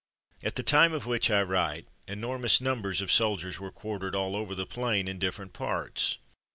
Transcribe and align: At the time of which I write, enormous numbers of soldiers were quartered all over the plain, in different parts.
At 0.43 0.55
the 0.55 0.63
time 0.63 0.93
of 0.93 1.05
which 1.05 1.29
I 1.29 1.43
write, 1.43 1.85
enormous 2.07 2.59
numbers 2.59 3.01
of 3.01 3.11
soldiers 3.11 3.59
were 3.59 3.71
quartered 3.71 4.15
all 4.15 4.35
over 4.35 4.55
the 4.55 4.65
plain, 4.65 5.07
in 5.07 5.19
different 5.19 5.53
parts. 5.53 6.17